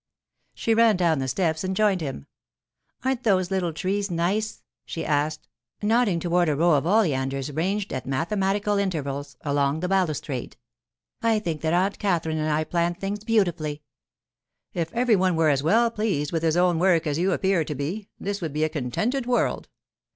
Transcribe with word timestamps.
She 0.55 0.73
ran 0.73 0.97
down 0.97 1.19
the 1.19 1.27
steps 1.27 1.63
and 1.63 1.75
joined 1.75 2.01
him. 2.01 2.25
'Aren't 3.05 3.21
those 3.21 3.51
little 3.51 3.71
trees 3.71 4.09
nice?' 4.09 4.63
she 4.83 5.05
asked, 5.05 5.47
nodding 5.83 6.19
toward 6.19 6.49
a 6.49 6.55
row 6.55 6.71
of 6.71 6.87
oleanders 6.87 7.51
ranged 7.51 7.93
at 7.93 8.07
mathematical 8.07 8.79
intervals 8.79 9.37
along 9.41 9.81
the 9.81 9.87
balustrade. 9.87 10.57
'I 11.21 11.37
think 11.37 11.61
that 11.61 11.73
Aunt 11.73 11.99
Katherine 11.99 12.39
and 12.39 12.49
I 12.49 12.63
planned 12.63 12.99
things 12.99 13.23
beautifully!' 13.23 13.83
'If 14.73 14.91
every 14.91 15.15
one 15.15 15.35
were 15.35 15.49
as 15.49 15.61
well 15.61 15.91
pleased 15.91 16.31
with 16.31 16.41
his 16.41 16.57
own 16.57 16.79
work 16.79 17.05
as 17.05 17.19
you 17.19 17.31
appear 17.31 17.63
to 17.63 17.75
be, 17.75 18.09
this 18.19 18.41
would 18.41 18.53
be 18.53 18.63
a 18.63 18.69
contented 18.69 19.27
world. 19.27 19.67